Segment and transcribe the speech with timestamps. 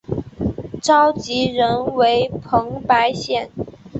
[0.81, 3.51] 召集人为彭百显。